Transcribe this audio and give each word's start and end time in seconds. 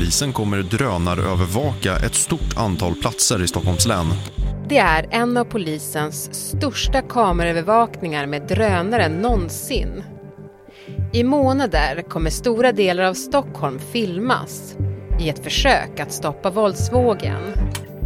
polisen 0.00 0.32
kommer 0.32 0.62
drönarövervaka 0.62 1.96
ett 2.06 2.14
stort 2.14 2.56
antal 2.56 2.94
platser 2.94 3.42
i 3.42 3.46
Stockholms 3.46 3.86
län. 3.86 4.06
Det 4.68 4.78
är 4.78 5.06
en 5.10 5.36
av 5.36 5.44
polisens 5.44 6.34
största 6.34 7.02
kameraövervakningar 7.02 8.26
med 8.26 8.42
drönare 8.42 9.08
någonsin. 9.08 10.04
I 11.12 11.24
månader 11.24 12.02
kommer 12.08 12.30
stora 12.30 12.72
delar 12.72 13.04
av 13.04 13.14
Stockholm 13.14 13.78
filmas 13.78 14.76
i 15.20 15.28
ett 15.28 15.44
försök 15.44 16.00
att 16.00 16.12
stoppa 16.12 16.50
våldsvågen. 16.50 17.40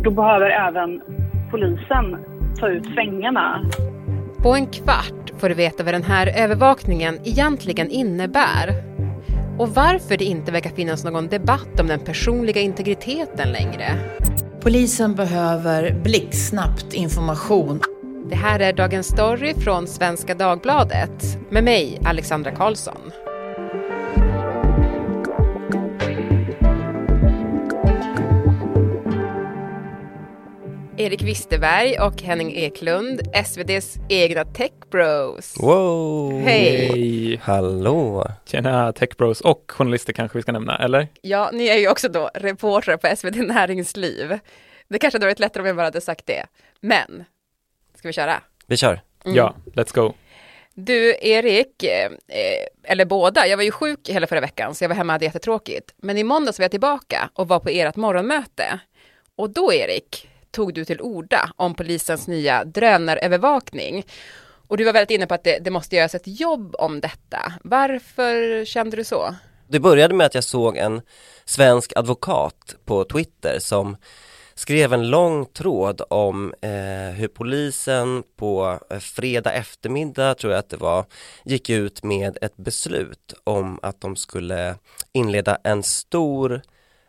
Då 0.04 0.10
behöver 0.10 0.50
även 0.50 1.00
polisen 1.50 2.16
ta 2.60 2.68
ut 2.68 2.84
svängarna. 2.94 3.70
På 4.42 4.54
en 4.54 4.66
kvart 4.66 5.32
får 5.38 5.48
du 5.48 5.54
veta 5.54 5.84
vad 5.84 5.94
den 5.94 6.02
här 6.02 6.42
övervakningen 6.44 7.18
egentligen 7.24 7.90
innebär 7.90 8.93
och 9.58 9.68
varför 9.68 10.16
det 10.16 10.24
inte 10.24 10.52
verkar 10.52 10.70
finnas 10.70 11.04
någon 11.04 11.28
debatt 11.28 11.80
om 11.80 11.86
den 11.86 12.00
personliga 12.00 12.60
integriteten 12.60 13.52
längre. 13.52 13.98
Polisen 14.60 15.14
behöver 15.14 15.92
blixtsnabbt 15.92 16.94
information. 16.94 17.80
Det 18.30 18.36
här 18.36 18.60
är 18.60 18.72
Dagens 18.72 19.06
Story 19.06 19.54
från 19.54 19.86
Svenska 19.86 20.34
Dagbladet 20.34 21.38
med 21.50 21.64
mig, 21.64 22.00
Alexandra 22.04 22.50
Karlsson. 22.50 23.23
Erik 30.96 31.22
Wisterberg 31.22 31.98
och 31.98 32.22
Henning 32.22 32.56
Eklund, 32.56 33.20
SVDs 33.32 33.96
egna 34.08 34.44
Tech 34.44 34.72
Bros. 34.90 35.54
Wow! 35.60 36.40
Hej! 36.40 37.40
Hallå! 37.42 38.26
Tjena 38.46 38.92
Tech 38.92 39.08
Bros 39.16 39.40
och 39.40 39.64
journalister 39.68 40.12
kanske 40.12 40.38
vi 40.38 40.42
ska 40.42 40.52
nämna, 40.52 40.78
eller? 40.78 41.08
Ja, 41.22 41.50
ni 41.52 41.66
är 41.66 41.78
ju 41.78 41.88
också 41.88 42.08
då 42.08 42.30
reportrar 42.34 42.96
på 42.96 43.16
SvD 43.16 43.36
Näringsliv. 43.36 44.38
Det 44.88 44.98
kanske 44.98 45.16
hade 45.16 45.26
varit 45.26 45.38
lättare 45.38 45.60
om 45.60 45.66
jag 45.66 45.76
bara 45.76 45.86
hade 45.86 46.00
sagt 46.00 46.26
det. 46.26 46.46
Men, 46.80 47.24
ska 47.98 48.08
vi 48.08 48.12
köra? 48.12 48.40
Vi 48.66 48.76
kör. 48.76 49.00
Mm. 49.24 49.36
Ja, 49.36 49.54
let's 49.74 49.94
go. 49.94 50.14
Du, 50.74 51.16
Erik, 51.20 51.82
eh, 51.82 52.10
eller 52.82 53.04
båda, 53.04 53.46
jag 53.46 53.56
var 53.56 53.64
ju 53.64 53.70
sjuk 53.70 54.08
hela 54.08 54.26
förra 54.26 54.40
veckan 54.40 54.74
så 54.74 54.84
jag 54.84 54.88
var 54.88 54.96
hemma 54.96 55.12
och 55.12 55.14
hade 55.14 55.24
jättetråkigt. 55.24 55.94
Men 55.96 56.18
i 56.18 56.24
måndags 56.24 56.58
var 56.58 56.64
jag 56.64 56.70
tillbaka 56.70 57.30
och 57.34 57.48
var 57.48 57.60
på 57.60 57.68
ert 57.68 57.96
morgonmöte. 57.96 58.80
Och 59.36 59.50
då, 59.50 59.72
Erik, 59.72 60.28
tog 60.54 60.74
du 60.74 60.84
till 60.84 61.00
orda 61.00 61.50
om 61.56 61.74
polisens 61.74 62.28
nya 62.28 62.64
drönarövervakning. 62.64 64.06
Och 64.68 64.76
du 64.76 64.84
var 64.84 64.92
väldigt 64.92 65.14
inne 65.14 65.26
på 65.26 65.34
att 65.34 65.44
det, 65.44 65.58
det 65.58 65.70
måste 65.70 65.96
göras 65.96 66.14
ett 66.14 66.40
jobb 66.40 66.74
om 66.78 67.00
detta. 67.00 67.52
Varför 67.64 68.64
kände 68.64 68.96
du 68.96 69.04
så? 69.04 69.34
Det 69.68 69.80
började 69.80 70.14
med 70.14 70.26
att 70.26 70.34
jag 70.34 70.44
såg 70.44 70.76
en 70.76 71.02
svensk 71.44 71.92
advokat 71.96 72.76
på 72.84 73.04
Twitter 73.04 73.58
som 73.58 73.96
skrev 74.54 74.92
en 74.92 75.10
lång 75.10 75.46
tråd 75.46 76.02
om 76.10 76.54
eh, 76.60 76.70
hur 77.14 77.28
polisen 77.28 78.22
på 78.36 78.78
eh, 78.90 78.98
fredag 78.98 79.52
eftermiddag, 79.52 80.34
tror 80.34 80.52
jag 80.52 80.58
att 80.58 80.70
det 80.70 80.76
var, 80.76 81.04
gick 81.44 81.70
ut 81.70 82.02
med 82.02 82.38
ett 82.40 82.56
beslut 82.56 83.34
om 83.44 83.78
att 83.82 84.00
de 84.00 84.16
skulle 84.16 84.76
inleda 85.12 85.58
en 85.64 85.82
stor 85.82 86.62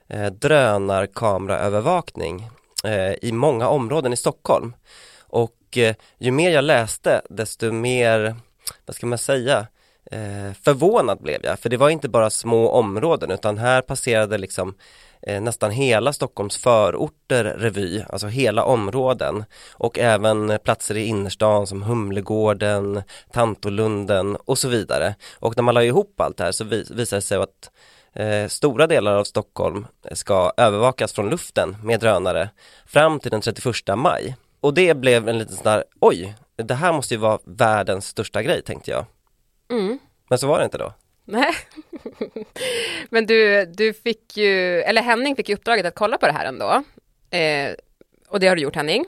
eh, 0.09 0.25
drönarkameraövervakning 0.25 2.49
Eh, 2.85 3.15
i 3.21 3.31
många 3.31 3.67
områden 3.67 4.13
i 4.13 4.17
Stockholm. 4.17 4.73
Och 5.19 5.77
eh, 5.77 5.95
ju 6.17 6.31
mer 6.31 6.51
jag 6.51 6.63
läste 6.63 7.21
desto 7.29 7.71
mer, 7.71 8.35
vad 8.85 8.95
ska 8.95 9.07
man 9.07 9.17
säga, 9.17 9.67
eh, 10.11 10.53
förvånad 10.61 11.21
blev 11.21 11.45
jag. 11.45 11.59
För 11.59 11.69
det 11.69 11.77
var 11.77 11.89
inte 11.89 12.09
bara 12.09 12.29
små 12.29 12.69
områden 12.69 13.31
utan 13.31 13.57
här 13.57 13.81
passerade 13.81 14.37
liksom 14.37 14.75
nästan 15.41 15.71
hela 15.71 16.13
Stockholms 16.13 16.57
förorter 16.57 17.43
revy, 17.43 18.03
alltså 18.09 18.27
hela 18.27 18.63
områden 18.63 19.43
och 19.71 19.99
även 19.99 20.59
platser 20.63 20.97
i 20.97 21.05
innerstan 21.05 21.67
som 21.67 21.83
Humlegården, 21.83 23.01
Tantolunden 23.31 24.35
och 24.35 24.57
så 24.57 24.67
vidare. 24.67 25.15
Och 25.39 25.57
när 25.57 25.63
man 25.63 25.73
la 25.73 25.83
ihop 25.83 26.21
allt 26.21 26.37
det 26.37 26.43
här 26.43 26.51
så 26.51 26.63
vis 26.63 26.91
visade 26.91 27.17
det 27.17 27.21
sig 27.21 27.37
att 27.37 27.69
Eh, 28.15 28.47
stora 28.47 28.87
delar 28.87 29.15
av 29.15 29.23
Stockholm 29.23 29.87
ska 30.11 30.51
övervakas 30.57 31.13
från 31.13 31.29
luften 31.29 31.77
med 31.83 31.99
drönare 31.99 32.49
fram 32.85 33.19
till 33.19 33.31
den 33.31 33.41
31 33.41 33.95
maj. 33.95 34.35
Och 34.59 34.73
det 34.73 34.97
blev 34.97 35.29
en 35.29 35.37
liten 35.37 35.55
sån 35.55 35.63
där, 35.63 35.83
oj, 35.99 36.35
det 36.55 36.73
här 36.73 36.93
måste 36.93 37.13
ju 37.13 37.19
vara 37.19 37.39
världens 37.45 38.07
största 38.07 38.43
grej 38.43 38.61
tänkte 38.61 38.91
jag. 38.91 39.05
Mm. 39.71 39.99
Men 40.29 40.37
så 40.37 40.47
var 40.47 40.59
det 40.59 40.65
inte 40.65 40.77
då. 40.77 40.93
Nej, 41.25 41.55
men 43.09 43.25
du, 43.25 43.65
du 43.65 43.93
fick 43.93 44.37
ju, 44.37 44.81
eller 44.81 45.01
Henning 45.01 45.35
fick 45.35 45.49
ju 45.49 45.55
uppdraget 45.55 45.85
att 45.85 45.95
kolla 45.95 46.17
på 46.17 46.25
det 46.25 46.33
här 46.33 46.45
ändå. 46.45 46.83
Eh, 47.29 47.73
och 48.27 48.39
det 48.39 48.47
har 48.47 48.55
du 48.55 48.61
gjort 48.61 48.75
Henning. 48.75 49.05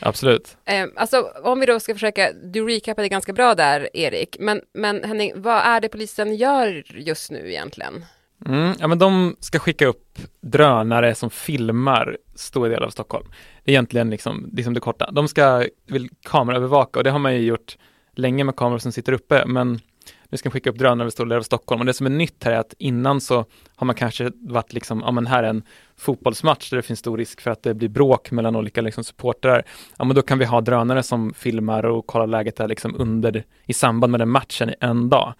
Absolut. 0.00 0.56
Eh, 0.64 0.86
alltså 0.96 1.32
om 1.42 1.60
vi 1.60 1.66
då 1.66 1.80
ska 1.80 1.94
försöka, 1.94 2.32
du 2.32 2.66
recapade 2.66 3.08
ganska 3.08 3.32
bra 3.32 3.54
där 3.54 3.96
Erik, 3.96 4.36
men, 4.40 4.62
men 4.72 5.04
Henning, 5.04 5.32
vad 5.36 5.56
är 5.56 5.80
det 5.80 5.88
polisen 5.88 6.36
gör 6.36 6.84
just 6.88 7.30
nu 7.30 7.50
egentligen? 7.50 8.04
Mm, 8.44 8.74
ja 8.78 8.88
men 8.88 8.98
de 8.98 9.36
ska 9.40 9.58
skicka 9.58 9.86
upp 9.86 10.18
drönare 10.40 11.14
som 11.14 11.30
filmar 11.30 12.16
stora 12.34 12.68
delar 12.68 12.86
av 12.86 12.90
Stockholm. 12.90 13.26
Det 13.64 13.70
är 13.70 13.72
egentligen 13.72 14.10
liksom, 14.10 14.50
liksom 14.52 14.74
det 14.74 14.80
korta. 14.80 15.10
De 15.10 15.28
ska 15.28 15.64
vill 15.86 16.08
kameraövervaka 16.22 17.00
och 17.00 17.04
det 17.04 17.10
har 17.10 17.18
man 17.18 17.34
ju 17.34 17.40
gjort 17.40 17.76
länge 18.14 18.44
med 18.44 18.56
kameror 18.56 18.78
som 18.78 18.92
sitter 18.92 19.12
uppe 19.12 19.46
men 19.46 19.80
nu 20.28 20.38
ska 20.38 20.48
de 20.48 20.52
skicka 20.52 20.70
upp 20.70 20.78
drönare 20.78 21.02
över 21.02 21.10
stora 21.10 21.28
delar 21.28 21.38
av 21.38 21.42
Stockholm 21.42 21.80
och 21.80 21.86
det 21.86 21.92
som 21.92 22.06
är 22.06 22.10
nytt 22.10 22.44
här 22.44 22.52
är 22.52 22.58
att 22.58 22.74
innan 22.78 23.20
så 23.20 23.44
har 23.76 23.84
man 23.84 23.94
kanske 23.94 24.30
varit 24.34 24.72
liksom, 24.72 25.02
ja 25.04 25.10
men 25.10 25.26
här 25.26 25.42
är 25.42 25.48
en 25.48 25.62
fotbollsmatch 25.96 26.70
där 26.70 26.76
det 26.76 26.82
finns 26.82 26.98
stor 26.98 27.18
risk 27.18 27.40
för 27.40 27.50
att 27.50 27.62
det 27.62 27.74
blir 27.74 27.88
bråk 27.88 28.30
mellan 28.30 28.56
olika 28.56 28.80
liksom 28.80 29.04
supportrar. 29.04 29.64
Ja 29.98 30.04
men 30.04 30.16
då 30.16 30.22
kan 30.22 30.38
vi 30.38 30.44
ha 30.44 30.60
drönare 30.60 31.02
som 31.02 31.34
filmar 31.34 31.86
och 31.86 32.06
kollar 32.06 32.26
läget 32.26 32.56
där 32.56 32.68
liksom 32.68 32.94
under, 32.98 33.44
i 33.66 33.72
samband 33.72 34.10
med 34.10 34.20
den 34.20 34.30
matchen 34.30 34.70
i 34.70 34.74
en 34.80 35.08
dag. 35.08 35.34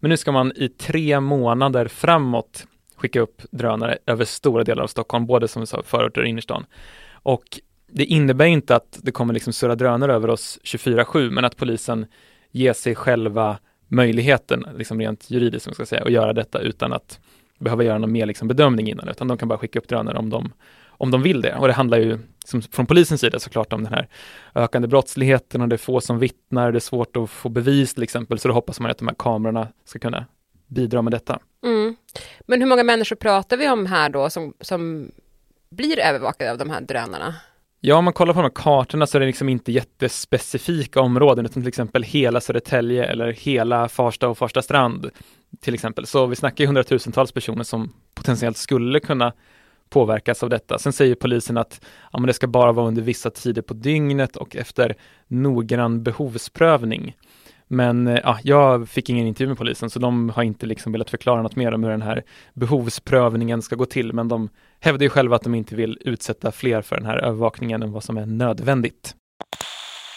Men 0.00 0.08
nu 0.08 0.16
ska 0.16 0.32
man 0.32 0.52
i 0.56 0.68
tre 0.68 1.20
månader 1.20 1.88
framåt 1.88 2.66
skicka 2.96 3.20
upp 3.20 3.42
drönare 3.50 3.98
över 4.06 4.24
stora 4.24 4.64
delar 4.64 4.82
av 4.82 4.86
Stockholm, 4.86 5.26
både 5.26 5.48
som 5.48 5.60
vi 5.60 5.66
sa 5.66 5.82
förorter 5.82 6.20
och 6.20 6.26
innerstan. 6.26 6.66
Och 7.12 7.60
det 7.92 8.04
innebär 8.04 8.46
inte 8.46 8.76
att 8.76 8.98
det 9.02 9.12
kommer 9.12 9.34
liksom 9.34 9.52
surra 9.52 9.74
drönare 9.74 10.14
över 10.14 10.30
oss 10.30 10.58
24-7, 10.64 11.30
men 11.30 11.44
att 11.44 11.56
polisen 11.56 12.06
ger 12.50 12.72
sig 12.72 12.94
själva 12.94 13.58
möjligheten, 13.88 14.66
liksom 14.76 15.00
rent 15.00 15.30
juridiskt, 15.30 15.64
som 15.64 15.74
ska 15.74 15.86
säga, 15.86 16.02
att 16.02 16.12
göra 16.12 16.32
detta 16.32 16.60
utan 16.60 16.92
att 16.92 17.20
behöva 17.58 17.84
göra 17.84 17.98
någon 17.98 18.12
mer 18.12 18.26
liksom 18.26 18.48
bedömning 18.48 18.90
innan, 18.90 19.08
utan 19.08 19.28
de 19.28 19.38
kan 19.38 19.48
bara 19.48 19.58
skicka 19.58 19.78
upp 19.78 19.88
drönare 19.88 20.18
om 20.18 20.30
de 20.30 20.52
om 21.00 21.10
de 21.10 21.22
vill 21.22 21.40
det. 21.40 21.54
Och 21.54 21.66
det 21.66 21.72
handlar 21.72 21.98
ju 21.98 22.18
som, 22.44 22.62
från 22.62 22.86
polisens 22.86 23.20
sida 23.20 23.38
såklart 23.38 23.72
om 23.72 23.84
den 23.84 23.92
här 23.92 24.08
ökande 24.54 24.88
brottsligheten 24.88 25.62
och 25.62 25.68
det 25.68 25.76
är 25.76 25.78
få 25.78 26.00
som 26.00 26.18
vittnar, 26.18 26.72
det 26.72 26.78
är 26.78 26.80
svårt 26.80 27.16
att 27.16 27.30
få 27.30 27.48
bevis 27.48 27.94
till 27.94 28.02
exempel, 28.02 28.38
så 28.38 28.48
då 28.48 28.54
hoppas 28.54 28.80
man 28.80 28.90
att 28.90 28.98
de 28.98 29.08
här 29.08 29.14
kamerorna 29.18 29.68
ska 29.84 29.98
kunna 29.98 30.26
bidra 30.66 31.02
med 31.02 31.12
detta. 31.12 31.38
Mm. 31.64 31.96
Men 32.40 32.60
hur 32.60 32.68
många 32.68 32.84
människor 32.84 33.16
pratar 33.16 33.56
vi 33.56 33.68
om 33.68 33.86
här 33.86 34.08
då 34.08 34.30
som, 34.30 34.54
som 34.60 35.10
blir 35.70 35.98
övervakade 35.98 36.52
av 36.52 36.58
de 36.58 36.70
här 36.70 36.80
drönarna? 36.80 37.34
Ja, 37.80 37.96
om 37.96 38.04
man 38.04 38.12
kollar 38.12 38.34
på 38.34 38.40
de 38.40 38.44
här 38.44 38.52
kartorna 38.54 39.06
så 39.06 39.18
är 39.18 39.20
det 39.20 39.26
liksom 39.26 39.48
inte 39.48 39.72
jättespecifika 39.72 41.00
områden, 41.00 41.44
utan 41.44 41.62
till 41.62 41.68
exempel 41.68 42.02
hela 42.02 42.40
Södertälje 42.40 43.04
eller 43.04 43.32
hela 43.32 43.88
Farsta 43.88 44.28
och 44.28 44.38
Farsta 44.38 44.62
strand 44.62 45.10
till 45.60 45.74
exempel. 45.74 46.06
Så 46.06 46.26
vi 46.26 46.36
snackar 46.36 46.64
ju 46.64 46.66
hundratusentals 46.66 47.32
personer 47.32 47.64
som 47.64 47.92
potentiellt 48.14 48.56
skulle 48.56 49.00
kunna 49.00 49.32
påverkas 49.90 50.42
av 50.42 50.50
detta. 50.50 50.78
Sen 50.78 50.92
säger 50.92 51.14
polisen 51.14 51.56
att 51.56 51.80
ja, 52.12 52.18
men 52.18 52.26
det 52.26 52.32
ska 52.32 52.46
bara 52.46 52.72
vara 52.72 52.86
under 52.86 53.02
vissa 53.02 53.30
tider 53.30 53.62
på 53.62 53.74
dygnet 53.74 54.36
och 54.36 54.56
efter 54.56 54.96
noggrann 55.28 56.02
behovsprövning. 56.02 57.16
Men 57.72 58.06
eh, 58.06 58.18
ja, 58.24 58.38
jag 58.42 58.88
fick 58.88 59.10
ingen 59.10 59.26
intervju 59.26 59.48
med 59.48 59.58
polisen 59.58 59.90
så 59.90 59.98
de 59.98 60.30
har 60.30 60.42
inte 60.42 60.66
liksom 60.66 60.92
velat 60.92 61.10
förklara 61.10 61.42
något 61.42 61.56
mer 61.56 61.74
om 61.74 61.84
hur 61.84 61.90
den 61.90 62.02
här 62.02 62.22
behovsprövningen 62.54 63.62
ska 63.62 63.76
gå 63.76 63.86
till. 63.86 64.12
Men 64.12 64.28
de 64.28 64.48
hävdar 64.80 65.02
ju 65.02 65.10
själva 65.10 65.36
att 65.36 65.42
de 65.42 65.54
inte 65.54 65.76
vill 65.76 65.98
utsätta 66.00 66.52
fler 66.52 66.82
för 66.82 66.96
den 66.96 67.06
här 67.06 67.16
övervakningen 67.16 67.82
än 67.82 67.92
vad 67.92 68.04
som 68.04 68.16
är 68.16 68.26
nödvändigt. 68.26 69.14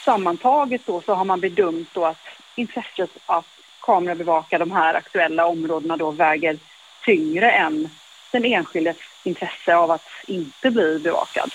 Sammantaget 0.05 0.81
då 0.85 1.01
så 1.01 1.13
har 1.13 1.25
man 1.25 1.39
bedömt 1.39 1.89
då 1.93 2.05
att 2.05 2.17
intresset 2.55 3.09
att 3.25 3.45
kamerabevaka 3.81 4.57
de 4.57 4.71
här 4.71 4.93
aktuella 4.93 5.45
områdena 5.45 5.97
då 5.97 6.11
väger 6.11 6.57
tyngre 7.05 7.51
än 7.51 7.89
den 8.33 8.45
enskildes 8.45 8.97
intresse 9.23 9.75
av 9.75 9.91
att 9.91 10.01
inte 10.27 10.71
bli 10.71 10.99
bevakad. 10.99 11.51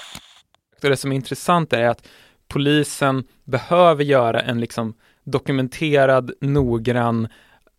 Det 0.81 0.97
som 0.97 1.13
är 1.13 1.17
intressant 1.17 1.73
är 1.73 1.89
att 1.89 2.09
polisen 2.49 3.25
behöver 3.45 4.05
göra 4.05 4.41
en 4.41 4.61
liksom 4.61 4.95
dokumenterad, 5.25 6.33
noggrann 6.41 7.29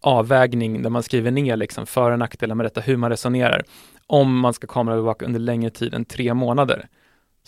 avvägning 0.02 0.82
där 0.82 0.90
man 0.90 1.04
skriver 1.04 1.32
ner 1.32 1.56
liksom 1.56 1.86
för 1.86 2.12
och 2.12 2.20
nackdelar 2.20 2.56
med 2.56 2.66
detta, 2.66 2.82
hur 2.82 2.98
man 2.98 3.10
resonerar, 3.10 3.64
om 4.08 4.40
man 4.40 4.54
ska 4.54 4.68
kameraövervaka 4.68 5.26
under 5.26 5.40
längre 5.40 5.70
tid 5.70 5.94
än 5.94 6.06
tre 6.06 6.34
månader. 6.34 6.88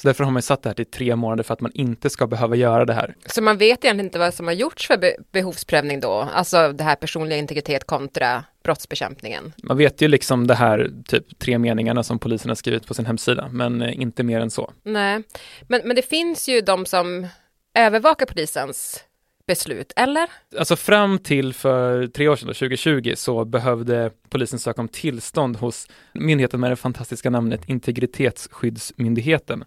Så 0.01 0.07
därför 0.07 0.23
har 0.23 0.31
man 0.31 0.41
satt 0.41 0.63
det 0.63 0.69
här 0.69 0.73
till 0.73 0.85
tre 0.85 1.15
månader 1.15 1.43
för 1.43 1.53
att 1.53 1.61
man 1.61 1.71
inte 1.73 2.09
ska 2.09 2.27
behöva 2.27 2.55
göra 2.55 2.85
det 2.85 2.93
här. 2.93 3.15
Så 3.25 3.41
man 3.41 3.57
vet 3.57 3.85
egentligen 3.85 4.05
inte 4.05 4.19
vad 4.19 4.33
som 4.33 4.47
har 4.47 4.53
gjorts 4.53 4.87
för 4.87 4.97
be 4.97 5.15
behovsprövning 5.31 5.99
då? 5.99 6.29
Alltså 6.33 6.73
det 6.73 6.83
här 6.83 6.95
personliga 6.95 7.39
integritet 7.39 7.83
kontra 7.83 8.43
brottsbekämpningen. 8.63 9.53
Man 9.63 9.77
vet 9.77 10.01
ju 10.01 10.07
liksom 10.07 10.47
det 10.47 10.55
här 10.55 10.91
typ 11.07 11.39
tre 11.39 11.57
meningarna 11.57 12.03
som 12.03 12.19
polisen 12.19 12.49
har 12.49 12.55
skrivit 12.55 12.87
på 12.87 12.93
sin 12.93 13.05
hemsida, 13.05 13.49
men 13.51 13.81
eh, 13.81 14.01
inte 14.01 14.23
mer 14.23 14.39
än 14.39 14.51
så. 14.51 14.73
Nej, 14.83 15.23
men, 15.67 15.81
men 15.85 15.95
det 15.95 16.01
finns 16.01 16.49
ju 16.49 16.61
de 16.61 16.85
som 16.85 17.27
övervakar 17.75 18.25
polisens 18.25 19.03
beslut, 19.47 19.93
eller? 19.95 20.29
Alltså 20.59 20.75
fram 20.75 21.19
till 21.19 21.53
för 21.53 22.07
tre 22.07 22.27
år 22.27 22.35
sedan, 22.35 22.47
då, 22.47 22.53
2020, 22.53 23.13
så 23.15 23.45
behövde 23.45 24.11
polisen 24.29 24.59
söka 24.59 24.81
om 24.81 24.87
tillstånd 24.87 25.57
hos 25.57 25.87
myndigheten 26.13 26.59
med 26.59 26.71
det 26.71 26.75
fantastiska 26.75 27.29
namnet 27.29 27.69
Integritetsskyddsmyndigheten. 27.69 29.63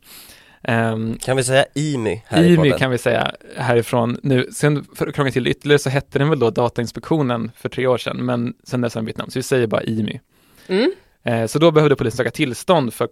Um, 0.68 1.18
kan 1.18 1.36
vi 1.36 1.44
säga 1.44 1.66
IMY 1.74 2.22
här 2.26 2.44
IMY 2.44 2.72
kan 2.72 2.90
vi 2.90 2.98
säga 2.98 3.34
härifrån 3.56 4.18
nu. 4.22 4.48
Sen 4.52 4.84
för 4.94 5.06
att 5.06 5.14
krångla 5.14 5.32
till 5.32 5.46
ytterligare 5.46 5.78
så 5.78 5.90
hette 5.90 6.18
den 6.18 6.30
väl 6.30 6.38
då 6.38 6.50
Datainspektionen 6.50 7.50
för 7.56 7.68
tre 7.68 7.86
år 7.86 7.98
sedan, 7.98 8.24
men 8.24 8.54
sen 8.64 8.80
dess 8.80 8.94
har 8.94 9.00
den 9.00 9.06
bytt 9.06 9.18
namn, 9.18 9.30
så 9.30 9.38
vi 9.38 9.42
säger 9.42 9.66
bara 9.66 9.82
IMY. 9.82 10.20
Mm. 10.66 10.92
Uh, 11.28 11.46
så 11.46 11.58
då 11.58 11.70
behövde 11.70 11.96
polisen 11.96 12.16
söka 12.16 12.30
tillstånd 12.30 12.94
för 12.94 13.06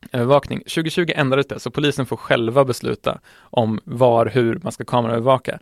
kameraövervakning. 0.00 0.58
2020 0.58 1.12
ändrades 1.14 1.46
det, 1.46 1.60
så 1.60 1.70
polisen 1.70 2.06
får 2.06 2.16
själva 2.16 2.64
besluta 2.64 3.20
om 3.40 3.80
var, 3.84 4.26
hur 4.26 4.60
man 4.62 4.72
ska 4.72 4.84
kameraövervaka. 4.84 5.58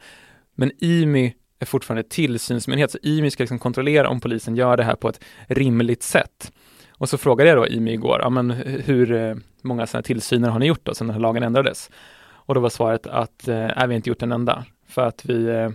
Men 0.54 0.72
IMY 0.78 1.34
är 1.58 1.66
fortfarande 1.66 2.02
tillsynsmyndighet, 2.02 2.90
så 2.90 2.98
IMY 3.02 3.30
ska 3.30 3.42
liksom 3.42 3.58
kontrollera 3.58 4.08
om 4.08 4.20
polisen 4.20 4.56
gör 4.56 4.76
det 4.76 4.84
här 4.84 4.94
på 4.94 5.08
ett 5.08 5.20
rimligt 5.46 6.02
sätt. 6.02 6.52
Och 6.90 7.08
så 7.08 7.18
frågade 7.18 7.50
jag 7.50 7.58
då 7.58 7.66
IMY 7.66 7.92
igår, 7.92 8.18
ja 8.22 8.30
men 8.30 8.50
hur 8.84 9.12
eh, 9.12 9.34
många 9.62 9.86
sådana 9.86 10.02
tillsyner 10.02 10.48
har 10.48 10.58
ni 10.58 10.66
gjort 10.66 10.84
då 10.84 10.94
sedan 10.94 11.06
den 11.06 11.14
här 11.14 11.20
lagen 11.20 11.42
ändrades? 11.42 11.90
Och 12.30 12.54
då 12.54 12.60
var 12.60 12.70
svaret 12.70 13.06
att, 13.06 13.48
eh, 13.48 13.66
vi 13.66 13.72
har 13.74 13.92
inte 13.92 14.08
gjort 14.10 14.22
en 14.22 14.32
enda, 14.32 14.64
för 14.88 15.02
att 15.02 15.24
vi 15.24 15.46
eh, 15.46 15.70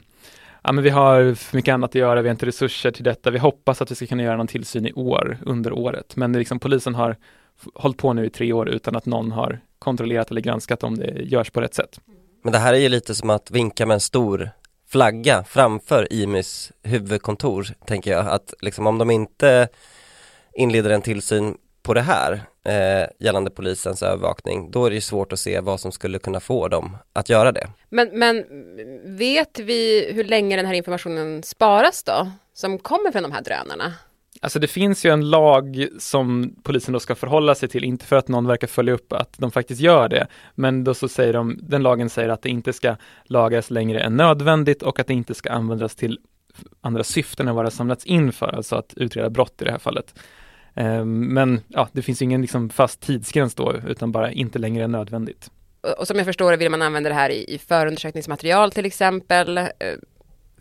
Ja, 0.65 0.71
men 0.71 0.83
vi 0.83 0.89
har 0.89 1.33
för 1.33 1.57
mycket 1.57 1.73
annat 1.73 1.91
att 1.91 1.95
göra, 1.95 2.21
vi 2.21 2.27
har 2.27 2.31
inte 2.33 2.45
resurser 2.45 2.91
till 2.91 3.03
detta. 3.03 3.31
Vi 3.31 3.39
hoppas 3.39 3.81
att 3.81 3.91
vi 3.91 3.95
ska 3.95 4.07
kunna 4.07 4.23
göra 4.23 4.37
någon 4.37 4.47
tillsyn 4.47 4.85
i 4.87 4.93
år, 4.93 5.37
under 5.41 5.73
året. 5.73 6.15
Men 6.15 6.33
liksom, 6.33 6.59
polisen 6.59 6.95
har 6.95 7.15
hållit 7.75 7.97
på 7.97 8.13
nu 8.13 8.25
i 8.25 8.29
tre 8.29 8.53
år 8.53 8.69
utan 8.69 8.95
att 8.95 9.05
någon 9.05 9.31
har 9.31 9.59
kontrollerat 9.79 10.31
eller 10.31 10.41
granskat 10.41 10.83
om 10.83 10.97
det 10.97 11.23
görs 11.23 11.49
på 11.49 11.61
rätt 11.61 11.73
sätt. 11.73 11.99
Men 12.43 12.53
det 12.53 12.59
här 12.59 12.73
är 12.73 12.77
ju 12.77 12.89
lite 12.89 13.15
som 13.15 13.29
att 13.29 13.51
vinka 13.51 13.85
med 13.85 13.93
en 13.93 13.99
stor 13.99 14.49
flagga 14.89 15.43
framför 15.43 16.13
IMYs 16.13 16.71
huvudkontor, 16.83 17.67
tänker 17.85 18.11
jag. 18.11 18.27
Att 18.27 18.53
liksom 18.61 18.87
om 18.87 18.97
de 18.97 19.11
inte 19.11 19.67
inleder 20.53 20.89
en 20.89 21.01
tillsyn 21.01 21.57
på 21.83 21.93
det 21.93 22.01
här 22.01 22.41
eh, 22.65 23.09
gällande 23.19 23.49
polisens 23.49 24.03
övervakning, 24.03 24.71
då 24.71 24.85
är 24.85 24.89
det 24.89 24.95
ju 24.95 25.01
svårt 25.01 25.33
att 25.33 25.39
se 25.39 25.59
vad 25.59 25.79
som 25.79 25.91
skulle 25.91 26.19
kunna 26.19 26.39
få 26.39 26.67
dem 26.67 26.97
att 27.13 27.29
göra 27.29 27.51
det. 27.51 27.67
Men, 27.89 28.09
men 28.13 28.45
vet 29.17 29.59
vi 29.59 30.11
hur 30.13 30.23
länge 30.23 30.55
den 30.55 30.65
här 30.65 30.73
informationen 30.73 31.43
sparas 31.43 32.03
då, 32.03 32.31
som 32.53 32.79
kommer 32.79 33.11
från 33.11 33.23
de 33.23 33.31
här 33.31 33.41
drönarna? 33.41 33.93
Alltså 34.43 34.59
det 34.59 34.67
finns 34.67 35.05
ju 35.05 35.09
en 35.09 35.29
lag 35.29 35.87
som 35.99 36.55
polisen 36.63 36.93
då 36.93 36.99
ska 36.99 37.15
förhålla 37.15 37.55
sig 37.55 37.69
till, 37.69 37.83
inte 37.83 38.05
för 38.05 38.15
att 38.15 38.27
någon 38.27 38.47
verkar 38.47 38.67
följa 38.67 38.93
upp 38.93 39.13
att 39.13 39.33
de 39.37 39.51
faktiskt 39.51 39.81
gör 39.81 40.09
det, 40.09 40.27
men 40.55 40.83
då 40.83 40.93
så 40.93 41.07
säger 41.07 41.33
de, 41.33 41.57
den 41.61 41.83
lagen 41.83 42.09
säger 42.09 42.29
att 42.29 42.41
det 42.41 42.49
inte 42.49 42.73
ska 42.73 42.95
lagras 43.23 43.69
längre 43.69 43.99
än 43.99 44.17
nödvändigt 44.17 44.83
och 44.83 44.99
att 44.99 45.07
det 45.07 45.13
inte 45.13 45.33
ska 45.33 45.51
användas 45.51 45.95
till 45.95 46.19
andra 46.81 47.03
syften 47.03 47.47
än 47.47 47.55
vad 47.55 47.65
det 47.65 47.65
har 47.65 47.71
samlats 47.71 48.05
in 48.05 48.31
för, 48.31 48.55
alltså 48.55 48.75
att 48.75 48.93
utreda 48.95 49.29
brott 49.29 49.61
i 49.61 49.65
det 49.65 49.71
här 49.71 49.79
fallet. 49.79 50.15
Ehm, 50.73 51.33
men 51.33 51.61
ja, 51.67 51.89
det 51.91 52.01
finns 52.01 52.21
ingen 52.21 52.41
liksom 52.41 52.69
fast 52.69 53.01
tidsgräns 53.01 53.55
då, 53.55 53.73
utan 53.87 54.11
bara 54.11 54.31
inte 54.31 54.59
längre 54.59 54.83
än 54.83 54.91
nödvändigt. 54.91 55.51
Och 55.97 56.07
som 56.07 56.17
jag 56.17 56.25
förstår 56.25 56.51
det 56.51 56.57
vill 56.57 56.69
man 56.71 56.81
använda 56.81 57.09
det 57.09 57.15
här 57.15 57.29
i, 57.29 57.61
förundersökningsmaterial 57.67 58.71
till 58.71 58.85
exempel, 58.85 59.57
eh, 59.57 59.67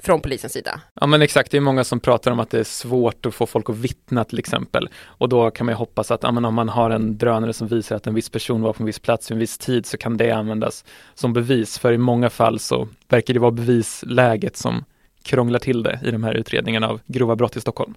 från 0.03 0.21
polisens 0.21 0.53
sida. 0.53 0.81
Ja 1.01 1.07
men 1.07 1.23
exakt, 1.23 1.51
det 1.51 1.57
är 1.57 1.61
många 1.61 1.85
som 1.85 2.01
pratar 2.01 2.31
om 2.31 2.41
att 2.41 2.51
det 2.51 2.59
är 2.59 2.65
svårt 2.65 3.27
att 3.27 3.35
få 3.35 3.47
folk 3.47 3.71
att 3.71 3.77
vittna 3.77 4.25
till 4.25 4.39
exempel. 4.39 4.89
Och 5.05 5.29
då 5.29 5.51
kan 5.51 5.67
man 5.67 5.73
ju 5.73 5.77
hoppas 5.77 6.11
att 6.11 6.23
ja, 6.23 6.33
men 6.33 6.45
om 6.45 6.55
man 6.55 6.69
har 6.69 6.91
en 6.91 7.19
drönare 7.19 7.53
som 7.53 7.69
visar 7.69 7.97
att 7.97 8.07
en 8.07 8.15
viss 8.15 8.31
person 8.31 8.63
var 8.63 8.73
på 8.73 8.83
en 8.83 8.87
viss 8.87 8.99
plats 8.99 9.31
vid 9.31 9.35
en 9.35 9.41
viss 9.41 9.59
tid 9.59 9.87
så 9.87 9.97
kan 9.99 10.17
det 10.17 10.31
användas 10.31 10.85
som 11.15 11.33
bevis. 11.33 11.79
För 11.79 11.93
i 11.93 11.99
många 11.99 12.31
fall 12.31 12.59
så 12.59 12.89
verkar 13.09 13.35
det 13.35 13.41
vara 13.41 13.51
bevisläget 13.51 14.57
som 14.57 14.85
krånglar 15.23 15.59
till 15.59 15.83
det 15.83 16.01
i 16.05 16.11
de 16.11 16.25
här 16.25 16.35
utredningarna 16.35 16.89
av 16.89 17.01
grova 17.07 17.37
brott 17.37 17.57
i 17.57 17.61
Stockholm. 17.61 17.95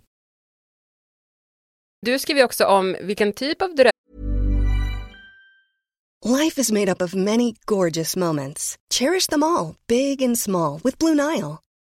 Du 2.01 2.19
skriver 2.19 2.43
också 2.43 2.65
om 2.65 2.95
vilken 3.01 3.33
typ 3.33 3.61
av 3.61 3.75
dröm... 3.75 3.91
Life 6.25 6.61
is 6.61 6.71
made 6.71 6.91
up 6.91 7.01
of 7.01 7.13
many 7.13 7.55
gorgeous 7.65 8.15
moments. 8.15 8.75
Cherish 8.93 9.27
them 9.27 9.43
all, 9.43 9.75
big 9.87 10.23
and 10.23 10.39
small, 10.39 10.79
with 10.83 10.97
Blue 10.97 11.15
Nile. 11.15 11.64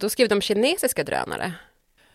då 0.00 0.08
skriver 0.08 0.28
de 0.28 0.40
kinesiska 0.40 1.04
drönare. 1.04 1.52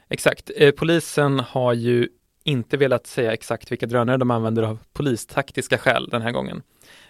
Exakt, 0.10 0.52
eh, 0.56 0.72
polisen 0.72 1.40
har 1.40 1.74
ju 1.74 2.08
inte 2.44 2.78
velat 2.78 3.08
säga 3.08 3.34
exakt 3.34 3.72
vilka 3.72 3.86
drönare 3.86 4.18
de 4.18 4.32
använder 4.32 4.64
av 4.64 4.80
polistaktiska 4.94 5.78
skäl 5.78 6.10
den 6.12 6.22
här 6.22 6.32
gången. 6.32 6.62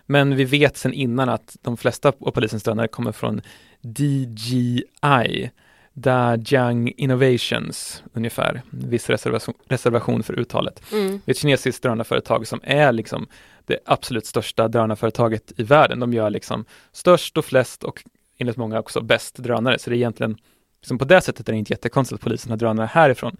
Men 0.06 0.36
vi 0.36 0.44
vet 0.44 0.78
sedan 0.78 0.94
innan 0.94 1.30
att 1.30 1.58
de 1.62 1.78
flesta 1.78 2.10
av 2.20 2.32
polisens 2.32 2.64
drönare 2.64 2.88
kommer 2.88 3.12
från 3.12 3.42
DJI, 3.82 5.52
Dajiang 5.94 6.94
Innovations 6.98 8.04
ungefär, 8.14 8.62
viss 8.70 9.10
reservation, 9.10 9.56
reservation 9.68 10.24
för 10.24 10.40
uttalet. 10.40 10.82
Mm. 10.92 11.22
Det 11.26 11.32
är 11.32 11.34
ett 11.34 11.38
kinesiskt 11.38 11.84
drönarföretag 11.84 12.48
som 12.48 12.60
är 12.64 12.92
liksom 12.92 13.28
det 13.66 13.80
absolut 13.86 14.26
största 14.26 14.68
drönarföretaget 14.68 15.52
i 15.58 15.64
världen. 15.64 16.00
De 16.00 16.14
gör 16.14 16.30
liksom 16.30 16.66
störst 16.92 17.38
och 17.38 17.46
flest 17.46 17.84
och 17.84 18.04
enligt 18.38 18.58
många 18.58 18.80
också 18.80 19.02
bäst 19.02 19.36
drönare, 19.36 19.80
så 19.80 19.90
det 19.90 19.96
är 19.96 19.98
egentligen 19.98 20.38
liksom 20.86 20.98
på 20.98 21.06
det 21.06 21.22
sättet 21.22 21.50
är 21.50 21.54
det 21.54 21.60
inte 21.60 21.74
jättekonstigt 21.74 22.16
att 22.16 22.24
polisen 22.24 22.50
har 22.50 22.58
drönare 22.58 22.90
härifrån. 22.92 23.38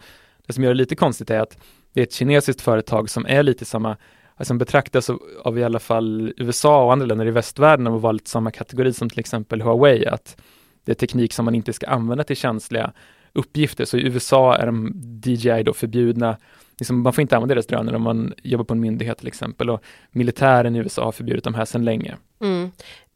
Det 0.48 0.54
som 0.54 0.64
gör 0.64 0.72
det 0.72 0.78
lite 0.78 0.96
konstigt 0.96 1.30
är 1.30 1.40
att 1.40 1.58
det 1.94 2.02
är 2.02 2.04
ett 2.04 2.14
kinesiskt 2.14 2.62
företag 2.62 3.10
som 3.10 3.26
är 3.26 3.44
lite 3.44 3.66
samma, 3.66 3.98
alltså 4.36 4.54
betraktas 4.54 5.10
av, 5.10 5.20
av 5.44 5.60
i 5.60 5.64
alla 5.64 5.80
fall 5.80 6.34
USA 6.38 6.86
och 6.86 6.92
andra 6.92 7.06
länder 7.06 7.26
i 7.26 7.32
västvärlden 7.32 7.88
och 7.88 8.02
vara 8.02 8.12
lite 8.12 8.30
samma 8.30 8.52
kategori 8.52 8.94
som 8.94 9.10
till 9.10 9.20
exempel 9.20 9.62
Huawei, 9.62 10.06
att 10.06 10.38
det 10.86 10.92
är 10.92 10.96
teknik 10.96 11.34
som 11.34 11.46
man 11.46 11.56
inte 11.56 11.74
ska 11.74 11.88
använda 11.88 12.24
till 12.24 12.36
känsliga 12.36 12.94
uppgifter. 13.34 13.86
Så 13.86 13.98
i 13.98 14.06
USA 14.06 14.56
är 14.56 14.66
de 14.66 14.94
DJI 15.26 15.64
då 15.64 15.74
förbjudna, 15.74 16.38
liksom 16.78 17.02
man 17.02 17.14
får 17.14 17.22
inte 17.22 17.36
använda 17.36 17.56
deras 17.56 17.68
drönare 17.68 17.96
om 17.96 18.02
man 18.02 18.34
jobbar 18.44 18.66
på 18.66 18.74
en 18.74 18.80
myndighet 18.80 19.18
till 19.18 19.28
exempel 19.28 19.70
och 19.70 19.84
militären 20.12 20.76
i 20.76 20.80
USA 20.80 21.06
har 21.06 21.12
förbjudit 21.12 21.44
de 21.44 21.54
här 21.54 21.66
sedan 21.66 21.86
länge. 21.86 22.16
Mm. 22.42 22.72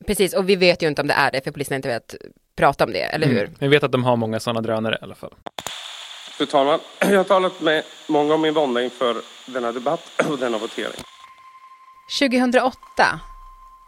Precis, 0.08 0.34
och 0.34 0.50
vi 0.50 0.56
vet 0.56 0.84
ju 0.84 0.88
inte 0.88 1.02
om 1.02 1.08
det 1.08 1.14
är 1.14 1.32
det, 1.32 1.42
för 1.44 1.52
polisen 1.52 1.74
har 1.74 1.76
inte 1.76 1.88
velat 1.88 2.16
prata 2.60 2.84
om 2.84 2.94
det, 2.94 3.02
eller 3.02 3.26
mm. 3.26 3.38
hur? 3.38 3.46
Mm. 3.46 3.56
Vi 3.60 3.68
vet 3.68 3.84
att 3.84 3.92
de 3.92 4.04
har 4.04 4.16
många 4.16 4.40
sådana 4.40 4.62
drönare 4.62 4.96
i 5.02 5.04
alla 5.04 5.16
fall. 5.16 5.34
Fru 6.38 6.46
talman, 6.46 6.80
jag 7.00 7.18
har 7.18 7.24
talat 7.24 7.62
med 7.62 7.84
många 8.08 8.34
om 8.34 8.42
min 8.42 8.54
vånda 8.54 8.82
inför 8.82 9.16
denna 9.46 9.72
debatt 9.72 10.02
och 10.30 10.38
denna 10.38 10.58
votering. 10.58 11.04
2008 12.20 13.20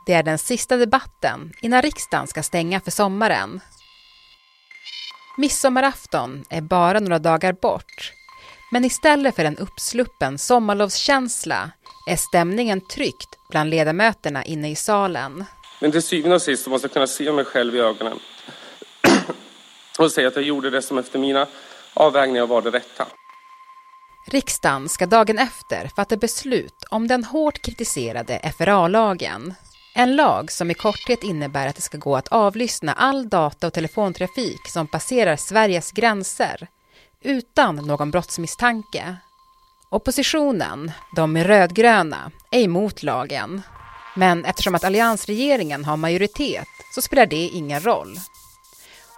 det 0.06 0.14
är 0.14 0.24
den 0.24 0.38
sista 0.38 0.78
debatten 0.78 1.54
innan 1.62 1.82
riksdagen 1.82 2.28
ska 2.28 2.44
stänga 2.44 2.80
för 2.80 2.92
sommaren. 2.92 3.60
Midsommarafton 5.38 6.44
är 6.50 6.62
bara 6.62 7.00
några 7.00 7.20
dagar 7.20 7.54
bort. 7.54 8.12
Men 8.72 8.86
istället 8.86 9.36
för 9.36 9.46
en 9.46 9.58
uppsluppen 9.58 10.38
sommarlovskänsla 10.38 11.72
är 12.10 12.16
stämningen 12.16 12.82
tryckt 12.82 13.30
bland 13.50 13.70
ledamöterna 13.70 14.44
inne 14.44 14.72
i 14.72 14.76
salen. 14.76 15.46
Men 15.82 15.92
till 15.92 16.02
syvende 16.02 16.36
och 16.36 16.42
sist 16.42 16.68
måste 16.68 16.86
jag 16.86 16.94
kunna 16.94 17.08
se 17.08 17.32
mig 17.32 17.46
själv 17.46 17.76
i 17.76 17.80
ögonen 17.80 18.20
och 20.06 20.12
säga 20.12 20.28
att 20.28 20.36
jag 20.36 20.46
gjorde 20.46 20.70
det 20.70 20.82
som 20.82 20.98
efter 20.98 21.20
mina 21.20 21.48
avvägningar 21.94 22.48
var 22.48 22.62
det 22.62 22.70
rätta. 22.70 23.08
Riksdagen 24.28 24.90
ska 24.90 25.06
dagen 25.06 25.38
efter 25.38 25.90
fatta 25.96 26.18
beslut 26.18 26.84
om 26.90 27.08
den 27.08 27.24
hårt 27.24 27.62
kritiserade 27.62 28.54
FRA-lagen 28.58 29.54
en 29.94 30.16
lag 30.16 30.52
som 30.52 30.72
i 30.72 30.74
korthet 30.74 31.24
innebär 31.24 31.68
att 31.68 31.76
det 31.76 31.82
ska 31.82 31.98
gå 31.98 32.16
att 32.16 32.28
avlyssna 32.28 32.94
all 32.94 33.30
data 33.30 33.68
och 33.68 33.74
telefontrafik 33.74 34.68
som 34.68 34.88
passerar 34.88 35.36
Sveriges 35.36 35.92
gränser 35.92 36.68
utan 37.22 37.76
någon 37.76 38.12
brottsmisstanke. 38.12 39.16
Oppositionen, 39.90 40.92
de 41.16 41.38
rödgröna, 41.38 42.32
är 42.52 42.60
emot 42.60 43.04
lagen. 43.04 43.62
Men 44.16 44.46
eftersom 44.46 44.76
att 44.76 44.84
alliansregeringen 44.84 45.86
har 45.86 45.98
majoritet 45.98 46.68
så 46.96 47.02
spelar 47.02 47.26
det 47.26 47.36
ingen 47.36 47.80
roll. 47.80 48.18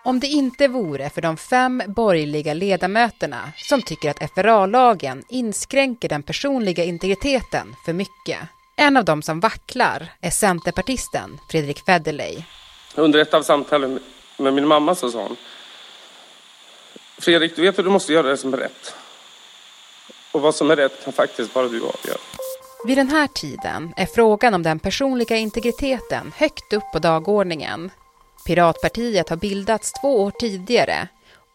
Om 0.06 0.20
det 0.20 0.28
inte 0.28 0.68
vore 0.68 1.10
för 1.10 1.22
de 1.22 1.38
fem 1.38 1.84
borgerliga 1.88 2.54
ledamöterna 2.54 3.52
som 3.58 3.82
tycker 3.82 4.10
att 4.10 4.32
FRA-lagen 4.36 5.24
inskränker 5.30 6.10
den 6.10 6.24
personliga 6.24 6.84
integriteten 6.84 7.76
för 7.86 7.94
mycket. 7.94 8.40
En 8.76 8.98
av 8.98 9.06
dem 9.06 9.22
som 9.22 9.40
vacklar 9.40 10.12
är 10.22 10.30
centerpartisten 10.30 11.40
Fredrik 11.50 11.86
Federley. 11.86 12.44
Under 12.96 13.20
ett 13.20 13.34
av 13.34 13.44
samtalen 13.44 14.00
med 14.38 14.54
min 14.54 14.68
mamma 14.68 14.96
så 14.96 15.12
sa 15.12 15.24
hon 15.24 15.36
Fredrik, 17.18 17.56
du 17.56 17.62
vet 17.62 17.80
att 17.80 17.86
du 17.86 17.92
måste 17.92 18.14
göra 18.14 18.28
det 18.28 18.38
som 18.38 18.54
är 18.54 18.58
rätt. 18.58 18.96
Och 20.32 20.42
vad 20.42 20.56
som 20.56 20.72
är 20.72 20.76
rätt 20.76 21.04
kan 21.04 21.14
faktiskt 21.14 21.54
bara 21.54 21.68
du 21.68 21.78
avgöra. 21.78 22.18
Vid 22.86 22.98
den 22.98 23.10
här 23.10 23.28
tiden 23.28 23.94
är 23.98 24.06
frågan 24.06 24.54
om 24.54 24.64
den 24.64 24.80
personliga 24.80 25.38
integriteten 25.38 26.32
högt 26.36 26.74
upp 26.74 26.84
på 26.94 27.00
dagordningen. 27.00 27.92
Piratpartiet 28.46 29.30
har 29.30 29.38
bildats 29.38 29.92
två 30.02 30.22
år 30.22 30.32
tidigare 30.32 31.08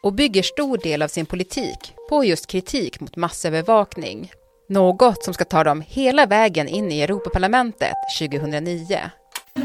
och 0.03 0.13
bygger 0.13 0.43
stor 0.43 0.79
del 0.79 1.03
av 1.03 1.09
sin 1.09 1.27
politik 1.27 1.95
på 2.09 2.25
just 2.25 2.47
kritik 2.47 3.01
mot 3.01 3.17
massövervakning. 3.17 4.33
Något 4.69 5.25
som 5.25 5.35
ska 5.35 5.45
ta 5.45 5.65
dem 5.65 5.85
hela 5.87 6.27
vägen 6.27 6.69
in 6.69 6.93
i 6.93 7.01
Europaparlamentet 7.01 7.95
2009. 8.19 9.01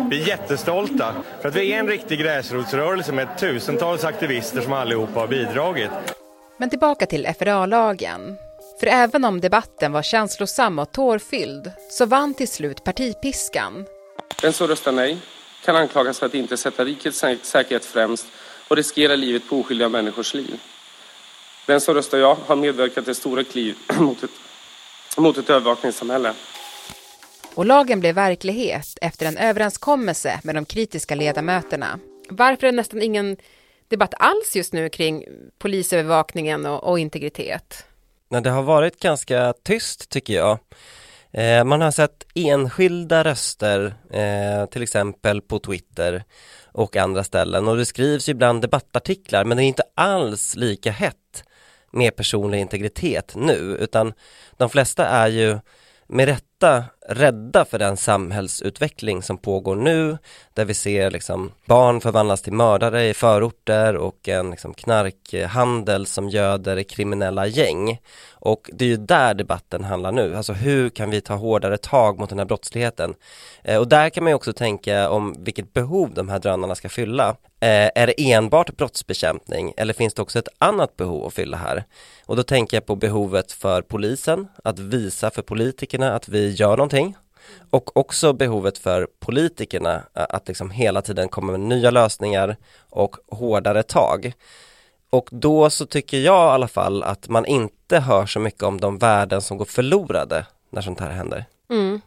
Vi 0.10 0.22
är 0.22 0.28
jättestolta 0.28 1.16
för 1.42 1.50
att 1.50 1.56
vi 1.56 1.74
är 1.74 1.80
en 1.80 1.88
riktig 1.88 2.20
gräsrotsrörelse 2.20 3.12
med 3.12 3.38
tusentals 3.38 4.04
aktivister 4.04 4.62
som 4.62 4.74
allihopa 4.74 5.20
har 5.20 5.28
bidragit. 5.28 5.92
Men 6.58 6.70
tillbaka 6.70 7.06
till 7.06 7.28
FRA-lagen. 7.40 8.36
För 8.80 8.88
även 8.88 9.26
om 9.26 9.42
debatten 9.42 9.92
var 9.92 10.02
känslosam 10.02 10.80
och 10.80 10.92
tårfylld 10.92 11.72
så 11.90 12.06
vann 12.06 12.34
till 12.34 12.48
slut 12.48 12.84
partipiskan. 12.84 13.86
Den 14.42 14.54
som 14.54 14.68
röstar 14.68 14.92
nej 14.92 15.18
kan 15.66 15.76
anklagas 15.76 16.20
för 16.20 16.26
att 16.26 16.34
inte 16.34 16.58
sätta 16.58 16.86
rikets 16.86 17.24
säkerhet 17.42 17.86
främst 17.86 18.26
och 18.68 18.76
riskera 18.76 19.16
livet 19.16 19.50
på 19.50 19.60
oskyldiga 19.60 19.90
människors 19.90 20.34
liv. 20.34 20.60
Den 21.66 21.82
som 21.82 21.96
röstar 21.96 22.18
ja 22.18 22.38
har 22.46 22.56
medverkat 22.56 23.06
till 23.06 23.16
stora 23.16 23.44
kliv 23.44 23.76
mot 24.00 24.24
ett, 24.24 24.32
mot 25.18 25.38
ett 25.38 25.50
övervakningssamhälle. 25.50 26.34
Och 27.54 27.66
lagen 27.66 28.00
blev 28.00 28.16
verklighet 28.16 28.98
efter 29.02 29.26
en 29.26 29.38
överenskommelse 29.38 30.40
med 30.44 30.56
de 30.56 30.66
kritiska 30.66 31.16
ledamöterna. 31.16 32.00
Varför 32.30 32.68
är 32.68 32.72
det 32.72 32.76
nästan 32.76 33.02
ingen 33.02 33.38
debatt 33.88 34.14
alls 34.18 34.56
just 34.56 34.74
nu 34.74 34.90
kring 34.90 35.26
polisövervakningen 35.60 36.66
och, 36.66 36.84
och 36.84 37.00
integritet? 37.00 37.86
Nej, 38.30 38.42
det 38.42 38.50
har 38.50 38.64
varit 38.64 39.00
ganska 39.00 39.54
tyst 39.64 40.10
tycker 40.10 40.34
jag. 40.34 40.60
Eh, 41.34 41.64
man 41.64 41.82
har 41.82 41.92
sett 41.92 42.26
enskilda 42.36 43.24
röster, 43.24 43.94
eh, 44.12 44.66
till 44.66 44.84
exempel 44.84 45.42
på 45.42 45.60
Twitter 45.60 46.24
och 46.72 46.98
andra 46.98 47.24
ställen. 47.24 47.68
Och 47.68 47.78
det 47.78 47.86
skrivs 47.86 48.30
ibland 48.30 48.62
debattartiklar 48.62 49.44
men 49.44 49.58
det 49.58 49.64
är 49.64 49.68
inte 49.68 49.84
alls 49.96 50.56
lika 50.56 50.92
hett 50.92 51.44
med 51.92 52.16
personlig 52.16 52.60
integritet 52.60 53.34
nu 53.36 53.78
utan 53.80 54.14
de 54.58 54.70
flesta 54.70 55.08
är 55.08 55.28
ju 55.28 55.60
med 56.08 56.28
ofta 56.64 56.86
rädda 57.08 57.66
för 57.66 57.80
den 57.80 57.98
samhällsutveckling 57.98 59.24
som 59.24 59.38
pågår 59.38 59.76
nu 59.76 60.18
där 60.54 60.66
vi 60.66 60.74
ser 60.74 61.12
liksom 61.12 61.52
barn 61.66 62.02
förvandlas 62.02 62.42
till 62.42 62.54
mördare 62.54 63.10
i 63.10 63.14
förorter 63.14 63.96
och 63.96 64.30
en 64.30 64.50
liksom 64.50 64.74
knarkhandel 64.74 66.06
som 66.06 66.30
göder 66.30 66.84
kriminella 66.84 67.48
gäng. 67.48 68.00
Och 68.32 68.70
det 68.74 68.86
är 68.86 68.90
ju 68.90 68.98
där 68.98 69.34
debatten 69.34 69.84
handlar 69.84 70.12
nu, 70.12 70.36
alltså 70.36 70.54
hur 70.54 70.90
kan 70.90 71.10
vi 71.10 71.22
ta 71.22 71.34
hårdare 71.34 71.78
tag 71.78 72.20
mot 72.20 72.30
den 72.30 72.40
här 72.40 72.46
brottsligheten? 72.46 73.14
Eh, 73.64 73.78
och 73.78 73.88
där 73.88 74.10
kan 74.10 74.24
man 74.24 74.32
ju 74.32 74.36
också 74.36 74.54
tänka 74.54 75.10
om 75.10 75.36
vilket 75.40 75.74
behov 75.74 76.14
de 76.14 76.30
här 76.30 76.40
drönarna 76.40 76.76
ska 76.76 76.90
fylla. 76.90 77.30
Eh, 77.60 77.90
är 77.96 78.08
det 78.08 78.32
enbart 78.32 78.78
brottsbekämpning 78.78 79.74
eller 79.78 79.94
finns 79.94 80.14
det 80.14 80.22
också 80.22 80.40
ett 80.40 80.48
annat 80.58 80.98
behov 80.98 81.26
att 81.26 81.34
fylla 81.34 81.58
här? 81.58 81.84
Och 82.26 82.36
då 82.36 82.44
tänker 82.44 82.78
jag 82.78 82.86
på 82.86 82.96
behovet 82.96 83.52
för 83.52 83.82
polisen 83.82 84.48
att 84.64 84.80
visa 84.80 85.30
för 85.30 85.42
politikerna 85.42 86.16
att 86.16 86.30
vi 86.30 86.53
gör 86.54 86.78
någonting 86.78 87.16
och 87.70 87.98
också 87.98 88.34
behovet 88.34 88.78
för 88.78 89.08
politikerna 89.20 90.04
att 90.14 90.48
liksom 90.48 90.72
hela 90.72 91.02
tiden 91.02 91.30
komma 91.30 91.52
med 91.52 91.60
nya 91.60 91.92
lösningar 91.92 92.58
och 92.90 93.16
hårdare 93.28 93.84
tag. 93.84 94.34
Och 95.10 95.30
då 95.32 95.70
så 95.70 95.86
tycker 95.86 96.18
jag 96.18 96.48
i 96.48 96.54
alla 96.54 96.68
fall 96.68 97.04
att 97.04 97.30
man 97.30 97.46
inte 97.46 98.00
hör 98.00 98.26
så 98.26 98.40
mycket 98.40 98.64
om 98.64 98.80
de 98.80 98.98
värden 98.98 99.42
som 99.42 99.58
går 99.58 99.66
förlorade 99.66 100.46
när 100.70 100.82
sånt 100.82 101.00
här 101.00 101.12
händer. 101.12 101.46
Mm. 101.70 102.02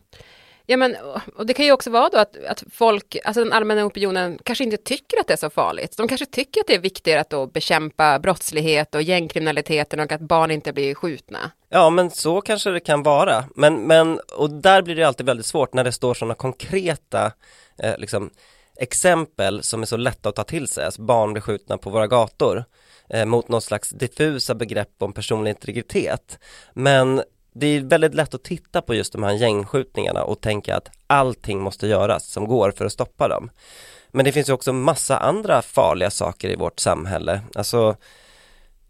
Ja 0.69 0.77
men, 0.77 0.97
och 1.37 1.47
det 1.47 1.55
kan 1.55 1.65
ju 1.65 1.73
också 1.73 1.91
vara 1.91 2.09
då 2.09 2.19
att, 2.19 2.45
att 2.45 2.65
folk, 2.73 3.17
alltså 3.25 3.45
den 3.45 3.53
allmänna 3.53 3.85
opinionen 3.85 4.39
kanske 4.43 4.65
inte 4.65 4.77
tycker 4.77 5.21
att 5.21 5.27
det 5.27 5.33
är 5.33 5.37
så 5.37 5.51
farligt. 5.51 5.97
De 5.97 6.09
kanske 6.09 6.27
tycker 6.27 6.61
att 6.61 6.67
det 6.67 6.75
är 6.75 6.79
viktigare 6.79 7.21
att 7.21 7.31
då 7.31 7.47
bekämpa 7.47 8.19
brottslighet 8.19 8.95
och 8.95 9.03
gängkriminaliteten 9.03 10.01
och 10.01 10.13
att 10.13 10.21
barn 10.21 10.51
inte 10.51 10.73
blir 10.73 10.95
skjutna. 10.95 11.51
Ja 11.69 11.91
men 11.91 12.11
så 12.11 12.41
kanske 12.41 12.71
det 12.71 12.81
kan 12.81 13.03
vara. 13.03 13.45
Men, 13.55 13.75
men 13.75 14.21
och 14.37 14.51
där 14.51 14.83
blir 14.83 14.97
det 14.97 15.05
alltid 15.05 15.27
väldigt 15.27 15.47
svårt 15.47 15.75
när 15.75 15.85
det 15.85 15.93
står 15.93 16.15
sådana 16.15 16.35
konkreta 16.35 17.33
eh, 17.79 17.99
liksom, 17.99 18.31
exempel 18.77 19.63
som 19.63 19.83
är 19.83 19.87
så 19.87 19.97
lätta 19.97 20.29
att 20.29 20.35
ta 20.35 20.45
till 20.45 20.69
sig. 20.69 20.85
Alltså 20.85 21.03
barn 21.03 21.33
blir 21.33 21.43
skjutna 21.43 21.79
på 21.79 21.91
våra 21.91 22.07
gator 22.07 22.65
eh, 23.11 23.25
mot 23.25 23.49
något 23.49 23.65
slags 23.65 23.91
diffusa 23.91 24.55
begrepp 24.55 24.95
om 24.99 25.13
personlig 25.13 25.51
integritet. 25.51 26.39
Men 26.73 27.23
det 27.59 27.67
är 27.67 27.81
väldigt 27.81 28.15
lätt 28.15 28.35
att 28.35 28.45
titta 28.45 28.83
på 28.83 28.95
just 28.95 29.13
de 29.13 29.23
här 29.23 29.33
gängskjutningarna 29.33 30.25
och 30.25 30.41
tänka 30.41 30.77
att 30.77 30.91
allting 31.07 31.61
måste 31.61 31.87
göras 31.87 32.27
som 32.27 32.47
går 32.47 32.71
för 32.71 32.85
att 32.85 32.93
stoppa 32.93 33.29
dem. 33.29 33.51
Men 34.11 34.25
det 34.25 34.33
finns 34.33 34.49
ju 34.49 34.53
också 34.53 34.73
massa 34.73 35.19
andra 35.19 35.63
farliga 35.63 36.11
saker 36.11 36.49
i 36.49 36.57
vårt 36.57 36.81
samhälle. 36.81 37.41
Alltså 37.55 37.97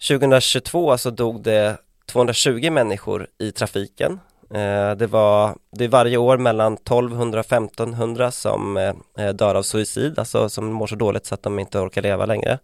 2022 0.09 0.99
så 0.99 1.11
dog 1.11 1.43
det 1.43 1.77
220 2.07 2.71
människor 2.71 3.27
i 3.39 3.53
trafiken. 3.53 4.21
Eh, 4.51 4.91
det 4.91 5.07
var, 5.07 5.57
det 5.71 5.85
är 5.85 5.89
varje 5.89 6.17
år 6.17 6.39
mellan 6.39 6.75
1200 6.75 7.41
och 7.41 7.47
1500 7.47 8.31
som 8.31 8.77
eh, 8.77 8.95
eh, 9.19 9.33
dör 9.33 9.55
av 9.55 9.63
suicid, 9.63 10.19
alltså 10.19 10.49
som 10.49 10.67
mår 10.67 10.87
så 10.87 10.97
dåligt 10.97 11.27
så 11.27 11.35
att 11.35 11.43
de 11.43 11.59
inte 11.59 11.79
orkar 11.79 12.03
leva 12.03 12.27
längre. 12.27 12.59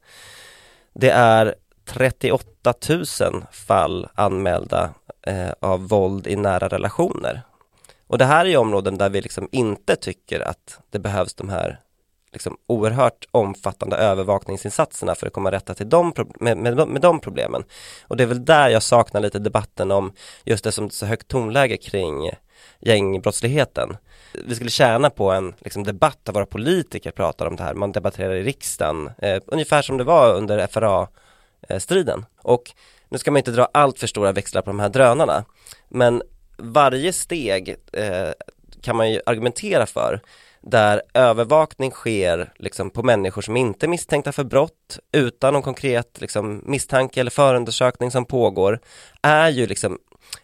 Det 0.95 1.11
är 1.11 1.55
38 1.85 2.75
000 2.89 3.05
fall 3.53 4.09
anmälda 4.15 4.91
eh, 5.27 5.51
av 5.61 5.89
våld 5.89 6.27
i 6.27 6.37
nära 6.37 6.69
relationer. 6.69 7.43
Och 8.07 8.19
det 8.19 8.25
här 8.25 8.45
är 8.45 8.49
ju 8.49 8.57
områden 8.57 8.99
där 8.99 9.11
vi 9.11 9.21
liksom 9.21 9.49
inte 9.53 9.97
tycker 9.97 10.41
att 10.41 10.79
det 10.91 10.99
behövs 10.99 11.35
de 11.35 11.49
här 11.49 11.81
liksom 12.33 12.57
oerhört 12.67 13.27
omfattande 13.31 13.97
övervakningsinsatserna 13.97 15.15
för 15.15 15.27
att 15.27 15.33
komma 15.33 15.51
rätta 15.51 15.75
till 15.75 15.89
de 15.89 16.13
med, 16.41 16.57
med, 16.57 16.89
med 16.89 17.03
de 17.03 17.21
problemen. 17.21 17.65
Och 18.03 18.17
det 18.17 18.23
är 18.23 18.27
väl 18.27 18.45
där 18.45 18.69
jag 18.69 18.83
saknar 18.83 19.21
lite 19.21 19.39
debatten 19.39 19.91
om 19.91 20.13
just 20.45 20.65
det 20.65 20.73
som 20.73 20.91
så 20.91 21.07
högt 21.07 21.29
tonläge 21.29 21.77
kring 21.77 22.31
gängbrottsligheten. 22.81 23.97
Vi 24.47 24.55
skulle 24.55 24.71
tjäna 24.71 25.11
på 25.11 25.31
en 25.31 25.55
liksom, 25.61 25.85
debatt 25.85 26.19
där 26.23 26.33
våra 26.33 26.47
politiker 26.47 27.11
pratar 27.11 27.47
om 27.47 27.57
det 27.57 27.63
här, 27.63 27.75
man 27.75 27.93
debatterar 27.93 28.35
i 28.35 28.43
riksdagen, 28.43 29.11
eh, 29.19 29.43
ungefär 29.47 29.83
som 29.83 29.97
det 29.97 30.05
var 30.05 30.35
under 30.35 30.67
FRA-striden. 30.67 32.27
Och 32.43 32.73
nu 33.13 33.19
ska 33.19 33.31
man 33.31 33.39
inte 33.39 33.51
dra 33.51 33.69
allt 33.73 33.99
för 33.99 34.07
stora 34.07 34.33
växlar 34.33 34.63
på 34.63 34.71
de 34.71 34.81
här 34.81 34.89
drönarna, 34.89 35.45
men 35.89 36.23
varje 36.57 37.13
steg 37.13 37.77
eh, 37.93 38.31
kan 38.81 38.97
man 38.97 39.11
ju 39.11 39.21
argumentera 39.27 39.87
för 39.87 40.21
där 40.61 41.03
övervakning 41.15 41.91
sker 41.91 42.53
liksom 42.57 42.91
på 42.91 43.03
människor 43.03 43.43
som 43.43 43.57
inte 43.57 43.87
är 43.87 43.89
misstänkta 43.89 44.33
för 44.33 44.45
brott 44.45 44.99
utan 45.13 45.53
någon 45.53 45.63
konkret 45.63 46.21
liksom, 46.21 46.63
misstanke 46.67 47.21
eller 47.21 47.31
förundersökning 47.31 48.11
som 48.11 48.25
pågår 48.25 48.81
är 49.23 49.49
ju 49.49 49.67
liksom 49.67 49.99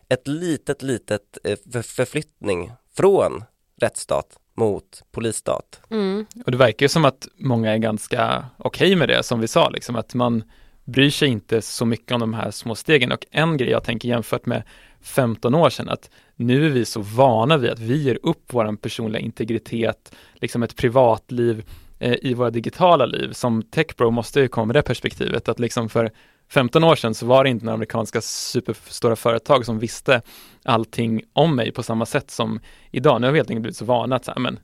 ett 0.09 0.29
litet, 0.29 0.83
litet 0.83 1.39
eh, 1.45 1.83
förflyttning 1.83 2.73
från 2.97 3.45
rättsstat 3.81 4.27
mot 4.55 5.03
polisstat. 5.11 5.81
Mm. 5.91 6.27
Och 6.45 6.51
det 6.51 6.59
verkar 6.59 6.85
ju 6.85 6.89
som 6.89 7.05
att 7.05 7.29
många 7.39 7.73
är 7.73 7.79
ganska 7.79 8.45
okej 8.57 8.87
okay 8.87 8.97
med 8.97 9.09
det 9.09 9.23
som 9.23 9.41
vi 9.41 9.49
sa, 9.49 9.69
liksom 9.69 9.97
att 9.97 10.15
man 10.15 10.45
bryr 10.89 11.11
sig 11.11 11.29
inte 11.29 11.63
så 11.63 11.87
mycket 11.87 12.13
om 12.13 12.21
de 12.21 12.35
här 12.35 12.51
små 12.51 12.75
stegen 12.75 13.13
och 13.13 13.27
en 13.31 13.57
grej 13.57 13.71
jag 13.71 13.85
tänker 13.85 14.09
jämfört 14.09 14.47
med 14.47 14.63
15 15.01 15.55
år 15.55 15.71
sedan 15.71 15.89
att 15.89 16.11
nu 16.37 16.67
är 16.67 16.71
vi 16.71 16.85
så 16.85 17.01
vana 17.01 17.57
vid 17.57 17.71
att 17.71 17.79
vi 17.79 18.03
ger 18.03 18.19
upp 18.23 18.45
vår 18.53 18.77
personliga 18.77 19.23
integritet, 19.23 20.15
liksom 20.35 20.63
ett 20.63 20.77
privatliv 20.77 21.65
eh, 21.99 22.17
i 22.23 22.35
våra 22.35 22.51
digitala 22.51 23.07
liv. 23.07 23.33
Som 23.33 23.63
techbro 23.63 24.11
måste 24.11 24.41
ju 24.41 24.49
komma 24.49 24.65
med 24.65 24.77
det 24.77 24.83
perspektivet 24.83 25.49
att 25.49 25.59
liksom 25.59 25.89
för 25.89 26.11
15 26.51 26.85
år 26.85 26.97
sedan 26.97 27.15
så 27.15 27.27
var 27.27 27.45
det 27.45 27.51
inte 27.51 27.65
några 27.65 27.75
amerikanska 27.75 28.21
superstora 28.21 29.17
företag 29.17 29.67
som 29.67 29.79
visste 29.79 30.23
allting 30.65 31.23
om 31.33 31.57
mig 31.57 31.73
på 31.73 31.83
samma 31.83 32.07
sätt 32.07 32.31
som 32.31 32.61
idag. 32.91 33.21
Nu 33.21 33.27
har 33.27 33.33
vi 33.33 33.39
helt 33.39 33.51
enkelt 33.51 33.63
blivit 33.63 33.77
så 33.77 33.85
vana 33.85 34.17
att 34.17 34.25
så 34.25 34.31
här, 34.31 34.39
men 34.39 34.59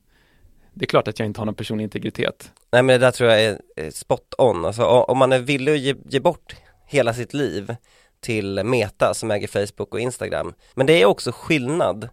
det 0.74 0.84
är 0.84 0.86
klart 0.86 1.08
att 1.08 1.18
jag 1.18 1.26
inte 1.26 1.40
har 1.40 1.46
någon 1.46 1.54
personlig 1.54 1.84
integritet. 1.84 2.52
Nej 2.72 2.82
men 2.82 3.00
det 3.00 3.06
där 3.06 3.10
tror 3.10 3.30
jag 3.30 3.40
är 3.40 3.90
spot 3.90 4.34
on, 4.38 4.64
alltså 4.64 4.84
om 4.84 5.18
man 5.18 5.32
är 5.32 5.38
villig 5.38 5.72
att 5.72 5.78
ge, 5.78 5.94
ge 6.08 6.20
bort 6.20 6.56
hela 6.86 7.14
sitt 7.14 7.34
liv 7.34 7.76
till 8.20 8.64
Meta 8.64 9.14
som 9.14 9.30
äger 9.30 9.48
Facebook 9.48 9.94
och 9.94 10.00
Instagram. 10.00 10.54
Men 10.74 10.86
det 10.86 11.02
är 11.02 11.06
också 11.06 11.32
skillnad 11.32 12.08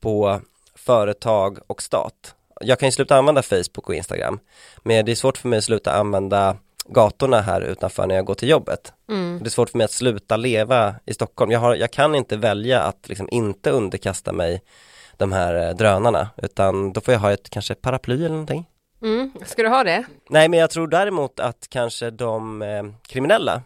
på 0.00 0.40
företag 0.74 1.58
och 1.66 1.82
stat. 1.82 2.34
Jag 2.60 2.78
kan 2.78 2.88
ju 2.88 2.92
sluta 2.92 3.16
använda 3.16 3.42
Facebook 3.42 3.88
och 3.88 3.94
Instagram, 3.94 4.38
men 4.82 5.04
det 5.04 5.12
är 5.12 5.16
svårt 5.16 5.38
för 5.38 5.48
mig 5.48 5.58
att 5.58 5.64
sluta 5.64 5.92
använda 5.92 6.56
gatorna 6.88 7.40
här 7.40 7.60
utanför 7.60 8.06
när 8.06 8.14
jag 8.14 8.24
går 8.24 8.34
till 8.34 8.48
jobbet. 8.48 8.92
Mm. 9.08 9.38
Det 9.38 9.48
är 9.48 9.50
svårt 9.50 9.70
för 9.70 9.78
mig 9.78 9.84
att 9.84 9.90
sluta 9.90 10.36
leva 10.36 10.94
i 11.06 11.14
Stockholm. 11.14 11.50
Jag, 11.50 11.60
har, 11.60 11.74
jag 11.74 11.90
kan 11.90 12.14
inte 12.14 12.36
välja 12.36 12.80
att 12.80 13.08
liksom 13.08 13.28
inte 13.30 13.70
underkasta 13.70 14.32
mig 14.32 14.62
de 15.16 15.32
här 15.32 15.68
eh, 15.68 15.74
drönarna, 15.74 16.28
utan 16.36 16.92
då 16.92 17.00
får 17.00 17.14
jag 17.14 17.18
ha 17.20 17.32
ett 17.32 17.50
kanske 17.50 17.74
paraply 17.74 18.14
eller 18.14 18.28
någonting. 18.28 18.66
Mm. 19.02 19.32
Ska 19.44 19.62
du 19.62 19.68
ha 19.68 19.84
det? 19.84 20.04
Nej, 20.30 20.48
men 20.48 20.60
jag 20.60 20.70
tror 20.70 20.88
däremot 20.88 21.40
att 21.40 21.66
kanske 21.68 22.10
de 22.10 22.62
eh, 22.62 22.84
kriminella, 23.08 23.62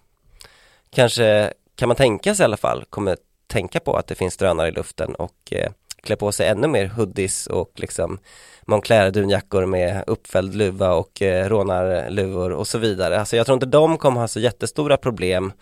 kanske 0.90 1.52
kan 1.74 1.88
man 1.88 1.96
tänka 1.96 2.34
sig 2.34 2.44
i 2.44 2.44
alla 2.44 2.56
fall, 2.56 2.84
kommer 2.90 3.16
tänka 3.46 3.80
på 3.80 3.96
att 3.96 4.06
det 4.06 4.14
finns 4.14 4.36
drönare 4.36 4.68
i 4.68 4.72
luften 4.72 5.14
och 5.14 5.36
eh, 5.50 5.70
klä 6.02 6.16
på 6.16 6.32
sig 6.32 6.48
ännu 6.48 6.66
mer 6.66 6.86
hoodies 6.86 7.46
och 7.46 7.70
liksom 7.74 8.18
Moncler 8.62 9.10
dunjackor 9.10 9.66
med 9.66 10.04
uppfälld 10.06 10.54
luva 10.54 10.92
och 10.92 11.22
eh, 11.22 11.48
rånarluvor 11.48 12.52
och 12.52 12.68
så 12.68 12.78
vidare. 12.78 13.18
Alltså 13.18 13.36
jag 13.36 13.46
tror 13.46 13.54
inte 13.54 13.66
de 13.66 13.98
kommer 13.98 14.20
ha 14.20 14.28
så 14.28 14.40
jättestora 14.40 14.96
problem 14.96 15.52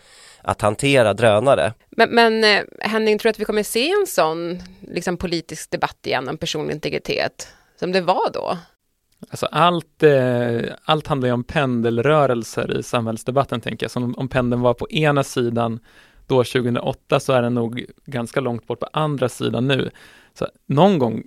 att 0.49 0.63
hantera 0.63 1.15
drönare. 1.15 1.73
Men, 1.91 2.11
men 2.11 2.45
eh, 2.45 2.65
Henning, 2.81 3.19
tror 3.19 3.29
du 3.29 3.31
att 3.31 3.41
vi 3.41 3.45
kommer 3.45 3.63
se 3.63 3.91
en 3.91 4.07
sån 4.07 4.59
liksom, 4.81 5.17
politisk 5.17 5.71
debatt 5.71 6.07
igen 6.07 6.29
om 6.29 6.37
personlig 6.37 6.75
integritet 6.75 7.49
som 7.79 7.93
det 7.93 8.01
var 8.01 8.31
då? 8.33 8.59
Alltså 9.31 9.47
allt, 9.47 10.03
eh, 10.03 10.61
allt 10.85 11.07
handlar 11.07 11.29
ju 11.29 11.33
om 11.33 11.45
pendelrörelser 11.45 12.79
i 12.79 12.83
samhällsdebatten 12.83 13.61
tänker 13.61 13.85
jag. 13.85 13.91
Så 13.91 14.01
om, 14.01 14.15
om 14.15 14.29
pendeln 14.29 14.63
var 14.63 14.75
på 14.75 14.91
ena 14.91 15.25
sidan 15.25 15.81
då 16.27 16.45
2008 16.45 17.21
så 17.21 17.33
är 17.33 17.43
den 17.43 17.55
nog 17.55 17.85
ganska 18.07 18.41
långt 18.41 18.67
bort 18.67 18.81
på 18.81 18.89
andra 18.93 19.29
sidan 19.29 19.69
nu. 19.69 19.91
Så 20.39 20.47
någon 20.67 20.99
gång 20.99 21.23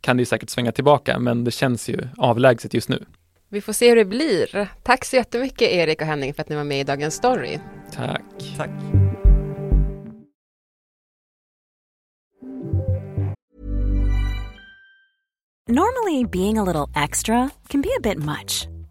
kan 0.00 0.16
det 0.16 0.20
ju 0.20 0.26
säkert 0.26 0.50
svänga 0.50 0.72
tillbaka, 0.72 1.18
men 1.18 1.44
det 1.44 1.50
känns 1.50 1.88
ju 1.88 1.98
avlägset 2.16 2.74
just 2.74 2.88
nu. 2.88 3.04
Vi 3.48 3.60
får 3.60 3.72
se 3.72 3.88
hur 3.88 3.96
det 3.96 4.04
blir. 4.04 4.68
Tack 4.82 5.04
så 5.04 5.16
jättemycket 5.16 5.70
Erik 5.70 6.00
och 6.00 6.06
Henning 6.06 6.34
för 6.34 6.42
att 6.42 6.48
ni 6.48 6.56
var 6.56 6.64
med 6.64 6.80
i 6.80 6.84
Dagens 6.84 7.14
Story. 7.14 7.58
Tack. 7.94 8.24
Tack. 8.56 8.70
Normally, 15.68 16.24
being 16.24 16.58
a 16.58 16.64
little 16.64 16.88
extra 16.96 17.52
can 17.68 17.82
be 17.82 17.92
a 17.96 18.00
bit 18.00 18.18
much, 18.18 18.66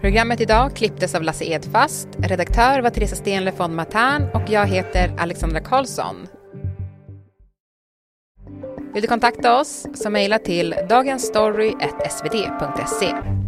Programmet 0.00 0.40
idag 0.40 0.76
klipptes 0.76 1.14
av 1.14 1.22
Lasse 1.22 1.44
Edfast, 1.44 2.08
redaktör 2.18 2.82
var 2.82 2.90
Teresa 2.90 3.16
Stenle 3.16 3.52
von 3.56 3.74
Matern 3.74 4.28
och 4.34 4.42
jag 4.48 4.66
heter 4.66 5.16
Alexandra 5.18 5.60
Karlsson. 5.60 6.16
Vill 8.94 9.02
du 9.02 9.08
kontakta 9.08 9.60
oss 9.60 9.86
så 9.94 10.10
mejla 10.10 10.38
till 10.38 10.74
dagensstory.svd.se. 10.88 13.43